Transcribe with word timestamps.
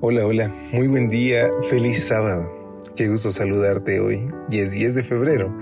Hola, 0.00 0.24
hola, 0.24 0.48
muy 0.72 0.86
buen 0.86 1.10
día, 1.10 1.50
feliz 1.68 2.06
sábado. 2.06 2.48
Qué 2.94 3.08
gusto 3.08 3.32
saludarte 3.32 3.98
hoy. 3.98 4.32
Y 4.48 4.60
es 4.60 4.70
10 4.70 4.94
de 4.94 5.02
febrero. 5.02 5.52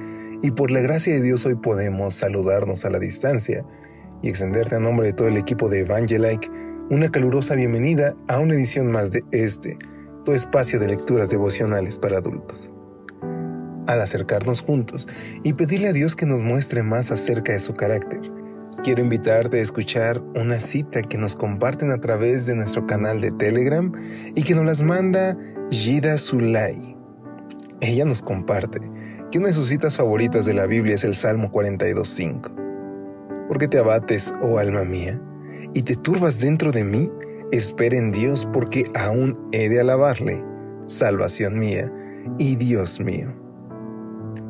Y 0.42 0.50
por 0.50 0.70
la 0.70 0.82
gracia 0.82 1.14
de 1.14 1.22
Dios 1.22 1.46
hoy 1.46 1.54
podemos 1.54 2.16
saludarnos 2.16 2.84
a 2.84 2.90
la 2.90 2.98
distancia 2.98 3.64
y 4.20 4.28
extenderte 4.28 4.74
a 4.74 4.78
nombre 4.78 5.06
de 5.06 5.12
todo 5.14 5.28
el 5.28 5.38
equipo 5.38 5.70
de 5.70 5.80
Evangelike 5.80 6.50
una 6.90 7.10
calurosa 7.10 7.54
bienvenida 7.54 8.14
a 8.28 8.38
una 8.38 8.56
edición 8.56 8.90
más 8.92 9.10
de 9.10 9.24
este, 9.32 9.78
tu 10.26 10.32
espacio 10.32 10.78
de 10.78 10.88
lecturas 10.88 11.30
devocionales 11.30 11.98
para 11.98 12.18
adultos. 12.18 12.70
Al 13.86 14.02
acercarnos 14.02 14.60
juntos 14.60 15.08
y 15.44 15.54
pedirle 15.54 15.88
a 15.88 15.92
Dios 15.94 16.14
que 16.14 16.26
nos 16.26 16.42
muestre 16.42 16.82
más 16.82 17.10
acerca 17.10 17.52
de 17.54 17.58
su 17.58 17.72
carácter, 17.72 18.20
quiero 18.86 19.02
invitarte 19.02 19.58
a 19.58 19.62
escuchar 19.62 20.22
una 20.36 20.60
cita 20.60 21.02
que 21.02 21.18
nos 21.18 21.34
comparten 21.34 21.90
a 21.90 21.98
través 21.98 22.46
de 22.46 22.54
nuestro 22.54 22.86
canal 22.86 23.20
de 23.20 23.32
Telegram 23.32 23.92
y 24.36 24.44
que 24.44 24.54
nos 24.54 24.64
las 24.64 24.84
manda 24.84 25.36
Gida 25.72 26.16
Zulay. 26.16 26.96
Ella 27.80 28.04
nos 28.04 28.22
comparte 28.22 28.78
que 29.32 29.38
una 29.38 29.48
de 29.48 29.54
sus 29.54 29.66
citas 29.66 29.96
favoritas 29.96 30.44
de 30.44 30.54
la 30.54 30.68
Biblia 30.68 30.94
es 30.94 31.02
el 31.02 31.16
Salmo 31.16 31.50
42.5. 31.50 33.48
¿Por 33.48 33.58
qué 33.58 33.66
te 33.66 33.80
abates, 33.80 34.32
oh 34.40 34.58
alma 34.58 34.84
mía, 34.84 35.20
y 35.74 35.82
te 35.82 35.96
turbas 35.96 36.38
dentro 36.38 36.70
de 36.70 36.84
mí? 36.84 37.10
Espera 37.50 37.96
en 37.96 38.12
Dios 38.12 38.48
porque 38.52 38.84
aún 38.94 39.36
he 39.50 39.68
de 39.68 39.80
alabarle, 39.80 40.44
salvación 40.86 41.58
mía 41.58 41.92
y 42.38 42.54
Dios 42.54 43.00
mío. 43.00 43.34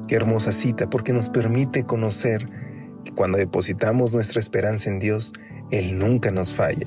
Qué 0.09 0.15
hermosa 0.15 0.53
cita 0.53 0.91
porque 0.91 1.15
nos 1.15 1.31
permite 1.31 1.85
conocer 1.85 2.47
cuando 3.15 3.39
depositamos 3.39 4.15
nuestra 4.15 4.41
esperanza 4.41 4.91
en 4.91 4.99
Dios, 4.99 5.33
Él 5.71 5.99
nunca 5.99 6.31
nos 6.31 6.55
falla. 6.55 6.87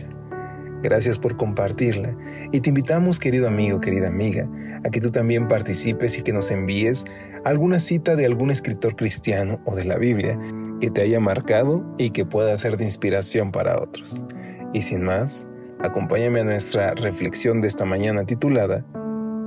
Gracias 0.81 1.19
por 1.19 1.35
compartirla 1.35 2.15
y 2.53 2.61
te 2.61 2.69
invitamos, 2.69 3.19
querido 3.19 3.47
amigo, 3.47 3.81
querida 3.81 4.07
amiga, 4.07 4.49
a 4.85 4.89
que 4.89 5.01
tú 5.01 5.11
también 5.11 5.47
participes 5.47 6.17
y 6.17 6.21
que 6.21 6.31
nos 6.31 6.51
envíes 6.51 7.03
alguna 7.43 7.79
cita 7.81 8.15
de 8.15 8.25
algún 8.25 8.49
escritor 8.49 8.95
cristiano 8.95 9.61
o 9.65 9.75
de 9.75 9.83
la 9.83 9.97
Biblia 9.97 10.39
que 10.79 10.89
te 10.89 11.01
haya 11.01 11.19
marcado 11.19 11.85
y 11.97 12.11
que 12.11 12.25
pueda 12.25 12.57
ser 12.57 12.77
de 12.77 12.85
inspiración 12.85 13.51
para 13.51 13.77
otros. 13.77 14.23
Y 14.73 14.81
sin 14.81 15.03
más, 15.03 15.45
acompáñame 15.81 16.39
a 16.39 16.45
nuestra 16.45 16.93
reflexión 16.93 17.59
de 17.59 17.67
esta 17.67 17.83
mañana 17.83 18.23
titulada 18.23 18.85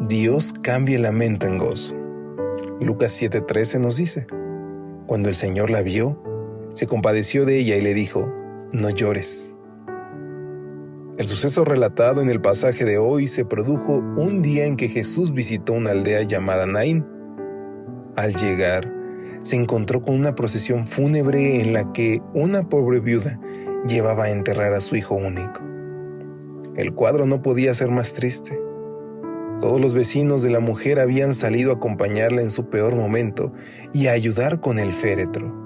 Dios 0.09 0.53
cambia 0.63 0.97
el 0.97 1.03
lamento 1.03 1.47
en 1.47 1.59
gozo. 1.59 1.95
Lucas 2.81 3.13
7:13 3.21 3.79
nos 3.79 3.97
dice, 3.97 4.27
Cuando 5.07 5.29
el 5.29 5.37
Señor 5.37 5.71
la 5.71 5.83
vio, 5.83 6.21
se 6.75 6.87
compadeció 6.87 7.45
de 7.45 7.59
ella 7.59 7.77
y 7.77 7.81
le 7.81 7.95
dijo, 7.95 8.33
No 8.73 8.91
llores. 8.91 9.57
El 11.19 11.27
suceso 11.27 11.65
relatado 11.65 12.23
en 12.23 12.31
el 12.31 12.41
pasaje 12.41 12.85
de 12.85 12.99
hoy 12.99 13.29
se 13.29 13.45
produjo 13.45 13.99
un 14.17 14.41
día 14.41 14.65
en 14.65 14.77
que 14.77 14.89
Jesús 14.89 15.33
visitó 15.33 15.75
una 15.75 15.91
aldea 15.91 16.23
llamada 16.23 16.67
Naín. 16.67 17.07
Al 18.17 18.35
llegar, 18.35 18.93
se 19.43 19.57
encontró 19.57 20.03
con 20.03 20.15
una 20.15 20.35
procesión 20.35 20.87
fúnebre 20.87 21.61
en 21.61 21.75
la 21.75 21.93
que 21.93 22.23
una 22.33 22.69
pobre 22.69 23.01
viuda 23.01 23.39
llevaba 23.87 24.25
a 24.25 24.31
enterrar 24.31 24.73
a 24.73 24.81
su 24.81 24.97
hijo 24.97 25.15
único. 25.15 25.61
El 26.77 26.95
cuadro 26.95 27.27
no 27.27 27.43
podía 27.43 27.75
ser 27.75 27.91
más 27.91 28.15
triste. 28.15 28.59
Todos 29.61 29.81
los 29.81 29.93
vecinos 29.93 30.43
de 30.43 30.51
la 30.51 30.61
mujer 30.61 30.99
habían 30.99 31.35
salido 31.35 31.73
a 31.73 31.77
acompañarla 31.77 32.41
en 32.41 32.51
su 32.51 32.71
peor 32.71 32.97
momento 32.97 33.53
y 33.93 34.07
a 34.07 34.13
ayudar 34.13 34.61
con 34.61 34.79
el 34.79 34.93
féretro. 34.93 35.62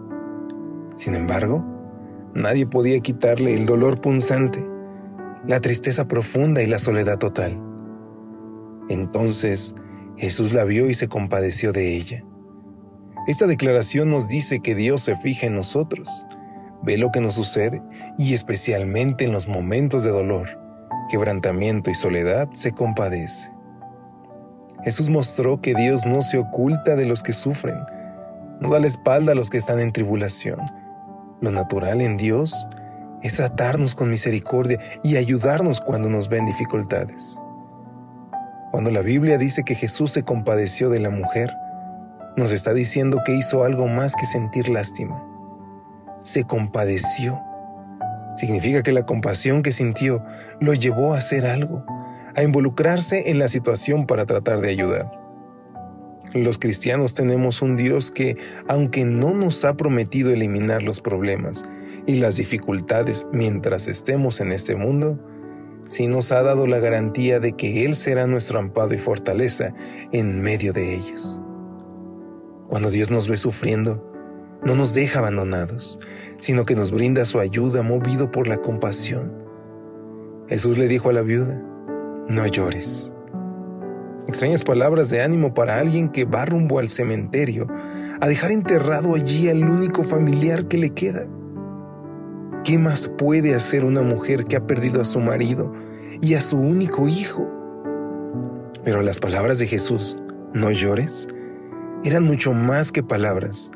Sin 0.96 1.14
embargo, 1.14 1.64
nadie 2.34 2.66
podía 2.66 2.98
quitarle 3.00 3.54
el 3.54 3.66
dolor 3.66 4.00
punzante, 4.00 4.66
la 5.46 5.60
tristeza 5.60 6.08
profunda 6.08 6.62
y 6.62 6.66
la 6.66 6.78
soledad 6.78 7.18
total. 7.18 7.60
Entonces 8.88 9.74
Jesús 10.16 10.54
la 10.54 10.64
vio 10.64 10.88
y 10.88 10.94
se 10.94 11.06
compadeció 11.06 11.72
de 11.72 11.94
ella. 11.96 12.24
Esta 13.26 13.46
declaración 13.46 14.10
nos 14.10 14.26
dice 14.28 14.60
que 14.60 14.74
Dios 14.74 15.02
se 15.02 15.16
fija 15.16 15.46
en 15.46 15.54
nosotros, 15.54 16.24
ve 16.82 16.96
lo 16.96 17.10
que 17.10 17.20
nos 17.20 17.34
sucede 17.34 17.82
y 18.16 18.32
especialmente 18.32 19.26
en 19.26 19.32
los 19.32 19.48
momentos 19.48 20.02
de 20.02 20.10
dolor, 20.10 20.48
quebrantamiento 21.10 21.90
y 21.90 21.94
soledad 21.94 22.48
se 22.52 22.72
compadece. 22.72 23.52
Jesús 24.82 25.10
mostró 25.10 25.60
que 25.60 25.74
Dios 25.74 26.06
no 26.06 26.22
se 26.22 26.38
oculta 26.38 26.96
de 26.96 27.04
los 27.04 27.22
que 27.22 27.34
sufren, 27.34 27.78
no 28.60 28.70
da 28.70 28.80
la 28.80 28.86
espalda 28.86 29.32
a 29.32 29.34
los 29.34 29.50
que 29.50 29.58
están 29.58 29.80
en 29.80 29.92
tribulación. 29.92 30.60
Lo 31.40 31.50
natural 31.50 32.00
en 32.00 32.16
Dios 32.16 32.66
es 33.22 33.36
tratarnos 33.36 33.94
con 33.94 34.10
misericordia 34.10 34.78
y 35.02 35.16
ayudarnos 35.16 35.80
cuando 35.80 36.08
nos 36.08 36.28
ven 36.28 36.46
dificultades. 36.46 37.40
Cuando 38.72 38.90
la 38.90 39.02
Biblia 39.02 39.38
dice 39.38 39.62
que 39.62 39.74
Jesús 39.74 40.12
se 40.12 40.22
compadeció 40.22 40.88
de 40.88 41.00
la 41.00 41.10
mujer, 41.10 41.52
nos 42.36 42.52
está 42.52 42.74
diciendo 42.74 43.22
que 43.24 43.34
hizo 43.34 43.64
algo 43.64 43.86
más 43.86 44.14
que 44.14 44.26
sentir 44.26 44.68
lástima. 44.68 45.24
Se 46.22 46.44
compadeció. 46.44 47.40
Significa 48.36 48.82
que 48.82 48.92
la 48.92 49.06
compasión 49.06 49.62
que 49.62 49.72
sintió 49.72 50.22
lo 50.60 50.74
llevó 50.74 51.14
a 51.14 51.18
hacer 51.18 51.46
algo, 51.46 51.84
a 52.34 52.42
involucrarse 52.42 53.30
en 53.30 53.38
la 53.38 53.48
situación 53.48 54.06
para 54.06 54.26
tratar 54.26 54.60
de 54.60 54.70
ayudar. 54.70 55.25
Los 56.44 56.58
cristianos 56.58 57.14
tenemos 57.14 57.62
un 57.62 57.76
Dios 57.76 58.10
que, 58.10 58.36
aunque 58.68 59.04
no 59.06 59.32
nos 59.32 59.64
ha 59.64 59.76
prometido 59.76 60.30
eliminar 60.30 60.82
los 60.82 61.00
problemas 61.00 61.64
y 62.06 62.16
las 62.16 62.36
dificultades 62.36 63.26
mientras 63.32 63.88
estemos 63.88 64.40
en 64.40 64.52
este 64.52 64.76
mundo, 64.76 65.18
sí 65.86 66.08
nos 66.08 66.32
ha 66.32 66.42
dado 66.42 66.66
la 66.66 66.78
garantía 66.78 67.40
de 67.40 67.52
que 67.52 67.86
Él 67.86 67.96
será 67.96 68.26
nuestro 68.26 68.58
amparo 68.58 68.94
y 68.94 68.98
fortaleza 68.98 69.72
en 70.12 70.42
medio 70.42 70.74
de 70.74 70.94
ellos. 70.94 71.40
Cuando 72.68 72.90
Dios 72.90 73.10
nos 73.10 73.28
ve 73.28 73.38
sufriendo, 73.38 74.12
no 74.62 74.74
nos 74.74 74.92
deja 74.92 75.20
abandonados, 75.20 75.98
sino 76.38 76.66
que 76.66 76.74
nos 76.74 76.90
brinda 76.90 77.24
su 77.24 77.40
ayuda 77.40 77.82
movido 77.82 78.30
por 78.30 78.46
la 78.46 78.58
compasión. 78.58 79.32
Jesús 80.48 80.76
le 80.76 80.86
dijo 80.86 81.08
a 81.08 81.12
la 81.14 81.22
viuda, 81.22 81.62
no 82.28 82.46
llores. 82.46 83.15
Extrañas 84.26 84.64
palabras 84.64 85.08
de 85.08 85.22
ánimo 85.22 85.54
para 85.54 85.78
alguien 85.78 86.08
que 86.08 86.24
va 86.24 86.44
rumbo 86.44 86.80
al 86.80 86.88
cementerio 86.88 87.68
a 88.20 88.26
dejar 88.26 88.50
enterrado 88.50 89.14
allí 89.14 89.48
al 89.48 89.62
único 89.68 90.02
familiar 90.02 90.66
que 90.66 90.78
le 90.78 90.90
queda. 90.90 91.26
¿Qué 92.64 92.76
más 92.76 93.08
puede 93.16 93.54
hacer 93.54 93.84
una 93.84 94.02
mujer 94.02 94.42
que 94.42 94.56
ha 94.56 94.66
perdido 94.66 95.00
a 95.00 95.04
su 95.04 95.20
marido 95.20 95.72
y 96.20 96.34
a 96.34 96.40
su 96.40 96.58
único 96.58 97.06
hijo? 97.06 97.48
Pero 98.84 99.00
las 99.02 99.20
palabras 99.20 99.60
de 99.60 99.68
Jesús, 99.68 100.18
no 100.52 100.72
llores, 100.72 101.28
eran 102.04 102.24
mucho 102.24 102.52
más 102.52 102.90
que 102.90 103.04
palabras. 103.04 103.70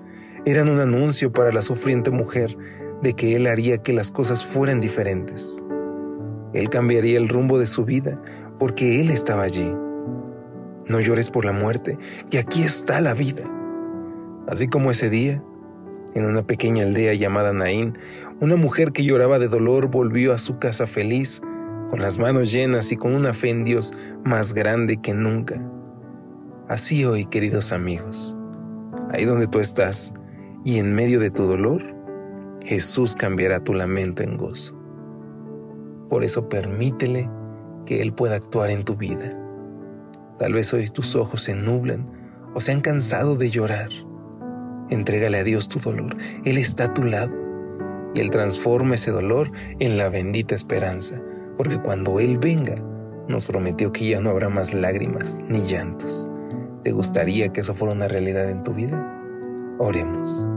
Eran 0.47 0.69
un 0.69 0.81
anuncio 0.81 1.33
para 1.33 1.53
la 1.53 1.62
sufriente 1.62 2.10
mujer 2.10 2.56
de 3.03 3.15
que 3.15 3.37
Él 3.37 3.47
haría 3.47 3.78
que 3.78 3.93
las 3.93 4.10
cosas 4.10 4.44
fueran 4.44 4.81
diferentes. 4.81 5.62
Él 6.55 6.69
cambiaría 6.71 7.19
el 7.19 7.28
rumbo 7.28 7.59
de 7.59 7.69
su 7.69 7.84
vida 7.84 8.21
porque 8.59 9.01
Él 9.01 9.10
estaba 9.10 9.45
allí. 9.45 9.72
No 10.91 10.98
llores 10.98 11.31
por 11.31 11.45
la 11.45 11.53
muerte, 11.53 11.98
que 12.31 12.41
aquí 12.41 12.65
está 12.65 13.01
la 13.01 13.15
vida. 13.15 13.45
Así 14.48 14.66
como 14.66 14.91
ese 14.91 15.09
día, 15.09 15.41
en 16.16 16.25
una 16.25 16.42
pequeña 16.42 16.83
aldea 16.83 17.15
llamada 17.15 17.53
Naín, 17.53 17.97
una 18.41 18.57
mujer 18.57 18.91
que 18.91 19.04
lloraba 19.04 19.39
de 19.39 19.47
dolor 19.47 19.87
volvió 19.87 20.33
a 20.33 20.39
su 20.39 20.59
casa 20.59 20.89
feliz, 20.89 21.42
con 21.91 22.03
las 22.03 22.19
manos 22.19 22.51
llenas 22.51 22.91
y 22.91 22.97
con 22.97 23.15
una 23.15 23.33
fe 23.33 23.51
en 23.51 23.63
Dios 23.63 23.92
más 24.25 24.53
grande 24.53 24.97
que 24.97 25.15
nunca. 25.15 25.65
Así 26.69 27.04
hoy, 27.04 27.25
queridos 27.25 27.71
amigos, 27.71 28.36
ahí 29.13 29.25
donde 29.25 29.47
tú 29.47 29.60
estás 29.60 30.13
y 30.65 30.81
en 30.81 30.93
medio 30.93 31.21
de 31.21 31.31
tu 31.31 31.45
dolor, 31.45 31.84
Jesús 32.65 33.15
cambiará 33.15 33.63
tu 33.63 33.75
lamento 33.75 34.25
en 34.25 34.36
gozo. 34.36 34.77
Por 36.09 36.25
eso 36.25 36.48
permítele 36.48 37.31
que 37.86 38.03
Él 38.03 38.13
pueda 38.13 38.34
actuar 38.34 38.71
en 38.71 38.83
tu 38.83 38.97
vida. 38.97 39.36
Tal 40.41 40.54
vez 40.54 40.72
hoy 40.72 40.89
tus 40.89 41.16
ojos 41.16 41.42
se 41.42 41.54
nublan 41.54 42.09
o 42.54 42.60
se 42.60 42.72
han 42.72 42.81
cansado 42.81 43.37
de 43.37 43.51
llorar. 43.51 43.91
Entrégale 44.89 45.39
a 45.39 45.45
Dios 45.45 45.69
tu 45.69 45.78
dolor. 45.78 46.16
Él 46.47 46.57
está 46.57 46.84
a 46.84 46.95
tu 46.95 47.04
lado 47.04 47.34
y 48.15 48.21
Él 48.21 48.31
transforma 48.31 48.95
ese 48.95 49.10
dolor 49.10 49.53
en 49.81 49.98
la 49.98 50.09
bendita 50.09 50.54
esperanza, 50.54 51.21
porque 51.59 51.78
cuando 51.78 52.21
Él 52.21 52.39
venga, 52.39 52.75
nos 53.28 53.45
prometió 53.45 53.92
que 53.92 54.09
ya 54.09 54.22
no 54.22 54.31
habrá 54.31 54.48
más 54.48 54.72
lágrimas 54.72 55.39
ni 55.47 55.60
llantos. 55.66 56.31
¿Te 56.84 56.93
gustaría 56.93 57.51
que 57.51 57.60
eso 57.60 57.75
fuera 57.75 57.93
una 57.93 58.09
realidad 58.09 58.48
en 58.48 58.65
tu 58.65 58.72
vida? 58.72 59.77
Oremos. 59.78 60.48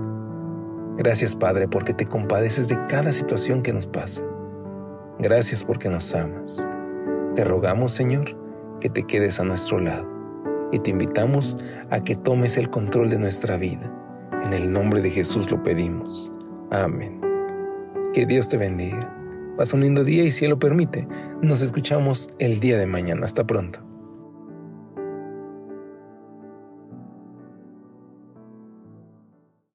Gracias 0.98 1.36
Padre 1.36 1.68
porque 1.68 1.94
te 1.94 2.06
compadeces 2.06 2.70
de 2.70 2.80
cada 2.88 3.12
situación 3.12 3.62
que 3.62 3.74
nos 3.74 3.86
pasa. 3.86 4.24
Gracias 5.20 5.62
porque 5.62 5.90
nos 5.90 6.16
amas. 6.16 6.66
Te 7.36 7.44
rogamos 7.44 7.92
Señor 7.92 8.43
que 8.84 8.90
te 8.90 9.04
quedes 9.04 9.40
a 9.40 9.46
nuestro 9.46 9.80
lado 9.80 10.06
y 10.74 10.80
te 10.80 10.92
invitamos 10.92 11.56
a 11.90 12.04
que 12.04 12.18
tomes 12.18 12.58
el 12.58 12.70
control 12.70 13.10
de 13.10 13.18
nuestra 13.18 13.56
vida. 13.56 13.90
En 14.44 14.52
el 14.52 14.74
nombre 14.74 15.02
de 15.02 15.10
Jesús 15.10 15.50
lo 15.50 15.64
pedimos. 15.64 16.30
Amén. 16.70 17.22
Que 18.12 18.26
Dios 18.26 18.50
te 18.50 18.58
bendiga. 18.58 19.10
Pasa 19.58 19.78
un 19.78 19.84
lindo 19.84 20.04
día 20.04 20.24
y 20.24 20.32
si 20.32 20.44
Él 20.44 20.52
lo 20.52 20.60
permite, 20.60 21.08
nos 21.42 21.62
escuchamos 21.62 22.28
el 22.40 22.60
día 22.60 22.78
de 22.78 22.86
mañana. 22.86 23.24
Hasta 23.26 23.48
pronto. 23.48 23.80